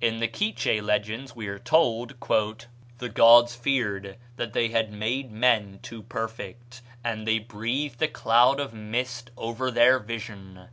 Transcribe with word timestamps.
In 0.00 0.18
the 0.18 0.26
Quiche 0.26 0.82
legends 0.82 1.36
we 1.36 1.46
are 1.46 1.60
told, 1.60 2.16
"The 2.98 3.08
gods 3.08 3.54
feared 3.54 4.16
that 4.34 4.52
they 4.52 4.70
had 4.70 4.90
made 4.90 5.30
men 5.30 5.78
too 5.84 6.02
perfect, 6.02 6.80
and 7.04 7.28
they 7.28 7.38
breathed 7.38 8.02
a 8.02 8.08
cloud 8.08 8.58
of 8.58 8.74
mist 8.74 9.30
over 9.36 9.70
their 9.70 10.00
vision." 10.00 10.66